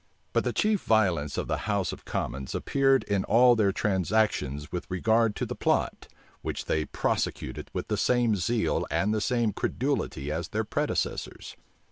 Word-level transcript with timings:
But 0.33 0.43
the 0.45 0.51
chief 0.51 0.81
violence 0.81 1.37
of 1.37 1.47
the 1.47 1.57
house 1.69 1.91
of 1.93 2.05
commons 2.05 2.55
appeared 2.55 3.03
in 3.03 3.23
all 3.25 3.55
their 3.55 3.71
transactions 3.71 4.71
with 4.71 4.89
regard 4.89 5.35
to 5.35 5.45
the 5.45 5.53
plot, 5.53 6.07
which 6.41 6.65
they 6.65 6.85
prosecuted 6.85 7.69
with 7.71 7.87
the 7.87 7.97
same 7.97 8.35
zeal 8.35 8.87
and 8.89 9.13
the 9.13 9.21
same 9.21 9.53
credulity 9.53 10.31
as 10.31 10.47
their 10.47 10.63
predecessors. 10.63 11.55